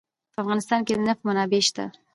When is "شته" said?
1.67-1.85